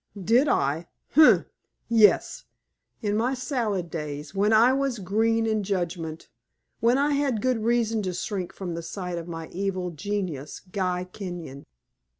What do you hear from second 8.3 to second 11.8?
from the sight of my evil genius, Guy Kenyon."